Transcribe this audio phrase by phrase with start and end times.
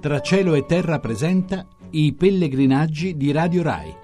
[0.00, 3.94] Tra cielo e terra presenta i pellegrinaggi di Radio Rai.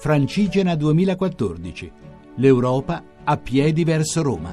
[0.00, 1.92] Francigena 2014.
[2.38, 4.50] L'Europa a piedi verso Roma.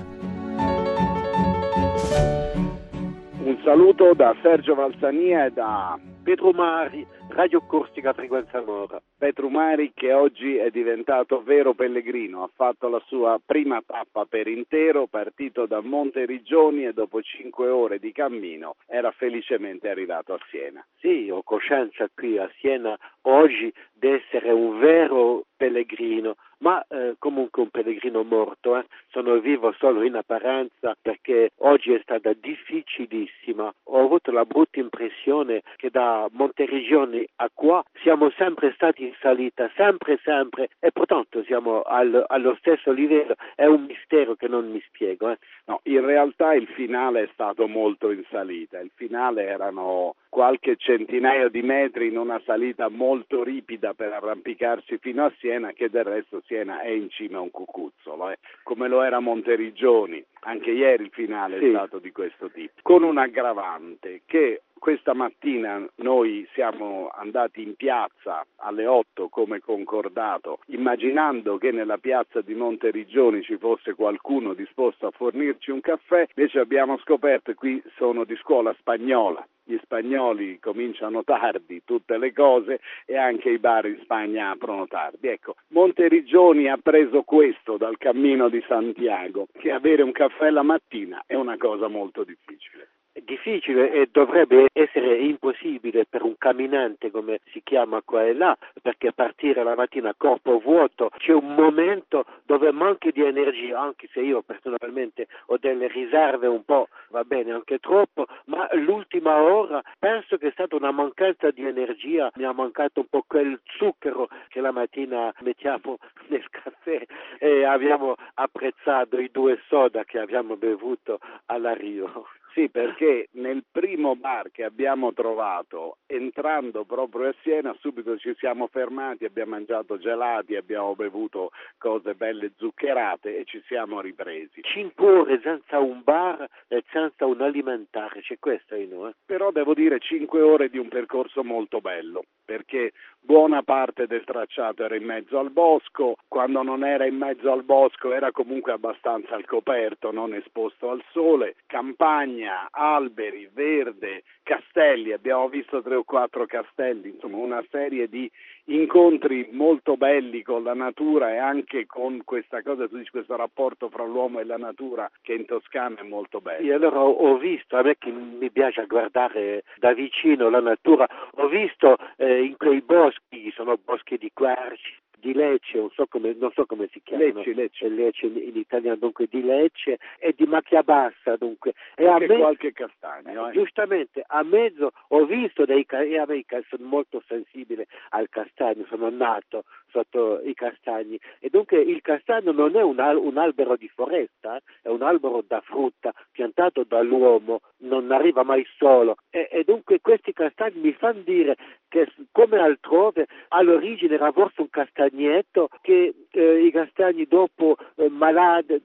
[3.43, 9.01] Un saluto da Sergio Valsania e da Pietro Mari, Radio Corstica Frequenza Mora.
[9.21, 15.05] Petrumari che oggi è diventato vero pellegrino, ha fatto la sua prima tappa per intero,
[15.05, 20.83] partito da Monteriggioni e dopo cinque ore di cammino era felicemente arrivato a Siena.
[20.97, 27.61] Sì, ho coscienza qui a Siena oggi di essere un vero pellegrino, ma eh, comunque
[27.61, 28.77] un pellegrino morto.
[28.77, 28.85] Eh.
[29.11, 33.71] Sono vivo solo in apparenza perché oggi è stata difficilissima.
[33.83, 39.69] Ho avuto la brutta impressione che da Monteriggioni a qua siamo sempre stati in salita,
[39.75, 43.35] sempre, sempre, e pertanto siamo al, allo stesso livello.
[43.55, 45.29] È un mistero che non mi spiego.
[45.29, 45.37] Eh.
[45.65, 48.79] No, in realtà il finale è stato molto in salita.
[48.79, 55.25] Il finale erano qualche centinaio di metri in una salita molto ripida per arrampicarsi fino
[55.25, 58.39] a Siena, che del resto Siena è in cima a un cucuzzolo, eh.
[58.63, 60.23] come lo era Monteriggioni.
[60.43, 61.65] Anche ieri il finale sì.
[61.65, 67.75] è stato di questo tipo, con un aggravante che questa mattina noi siamo andati in
[67.75, 75.05] piazza alle 8 come concordato, immaginando che nella piazza di Monteriggioni ci fosse qualcuno disposto
[75.05, 79.47] a fornirci un caffè, invece abbiamo scoperto che qui sono di scuola spagnola.
[79.63, 85.27] Gli spagnoli cominciano tardi tutte le cose e anche i bar in Spagna aprono tardi.
[85.27, 91.21] Ecco, Monteriggioni ha preso questo dal cammino di Santiago, che avere un caffè la mattina
[91.27, 92.90] è una cosa molto difficile
[93.23, 99.11] difficile e dovrebbe essere impossibile per un camminante come si chiama qua e là, perché
[99.13, 104.21] partire la mattina a corpo vuoto c'è un momento dove manchi di energia, anche se
[104.21, 110.37] io personalmente ho delle riserve un po', va bene, anche troppo, ma l'ultima ora penso
[110.37, 114.61] che è stata una mancanza di energia, mi ha mancato un po' quel zucchero che
[114.61, 115.97] la mattina mettiamo
[116.27, 117.05] nel caffè
[117.39, 122.27] e abbiamo apprezzato i due soda che abbiamo bevuto alla Rio.
[122.53, 128.67] Sì, perché nel primo bar che abbiamo trovato, entrando proprio a Siena, subito ci siamo
[128.67, 134.61] fermati, abbiamo mangiato gelati, abbiamo bevuto cose belle zuccherate e ci siamo ripresi.
[134.63, 139.13] Cinque ore senza un bar e senza un alimentare, c'è questo in noi.
[139.25, 142.91] Però devo dire cinque ore di un percorso molto bello, perché
[143.31, 147.63] buona parte del tracciato era in mezzo al bosco, quando non era in mezzo al
[147.63, 155.47] bosco era comunque abbastanza al coperto, non esposto al sole, campagna, alberi, verde, castelli, abbiamo
[155.47, 158.29] visto tre o quattro castelli, insomma una serie di
[158.65, 163.89] incontri molto belli con la natura e anche con questa cosa, tu dici questo rapporto
[163.89, 166.63] fra l'uomo e la natura che in Toscana è molto bello.
[166.63, 171.47] Sì, allora ho visto, a me che mi piace guardare da vicino la natura, ho
[171.47, 176.51] visto eh, in quei boschi, sono boschi di querci, di Lecce, non so come, non
[176.51, 177.87] so come si chiama, Lecce, Lecce.
[177.87, 181.73] Lecce in, in, italiano, dunque di Lecce e di Macchia Bassa, dunque.
[181.95, 183.47] E, a me, qualche castagno.
[183.47, 183.51] Eh.
[183.53, 190.41] Giustamente, a mezzo ho visto dei me sono molto sensibile al castagno, sono nato sotto
[190.43, 194.61] i castagni e dunque il castagno non è un, al, un albero di foresta, eh?
[194.83, 200.33] è un albero da frutta piantato dall'uomo, non arriva mai solo e, e dunque questi
[200.33, 204.69] castagni mi fanno dire che come altrove all'origine era forse un
[205.11, 208.81] castagnetto che eh, i castagni dopo eh, malade,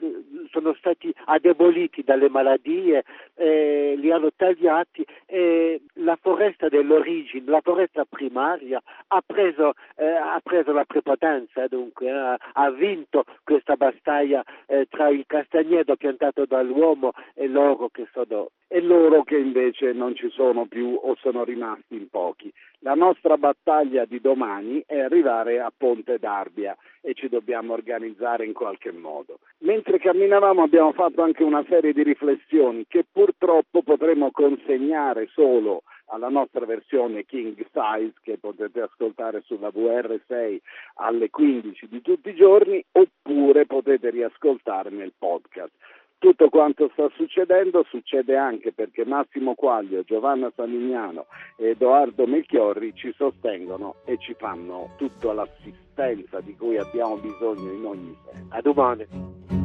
[0.51, 3.05] sono stati adeboliti dalle maladie,
[3.37, 10.41] eh, li hanno tagliati e la foresta dell'origine, la foresta primaria ha preso, eh, ha
[10.43, 17.13] preso la prepotenza dunque, ha, ha, vinto questa battaglia eh, tra il castagneto piantato dall'uomo
[17.35, 21.95] e loro che sono e loro che invece non ci sono più o sono rimasti
[21.95, 22.53] in pochi.
[22.81, 28.53] La nostra battaglia di domani è arrivare a Ponte d'Arbia e ci dobbiamo organizzare in
[28.53, 29.39] qualche modo.
[29.59, 36.29] Mentre camminavamo abbiamo fatto anche una serie di riflessioni che purtroppo potremo consegnare solo alla
[36.29, 40.59] nostra versione King Size che potete ascoltare sulla VR6
[40.97, 45.73] alle 15 di tutti i giorni oppure potete riascoltare nel podcast.
[46.19, 51.27] Tutto quanto sta succedendo succede anche perché Massimo Quaglio, Giovanna Salignano
[51.57, 57.85] e Edoardo Melchiorri ci sostengono e ci fanno tutta l'assistenza di cui abbiamo bisogno in
[57.85, 58.55] ogni senso.
[58.55, 59.56] A domani.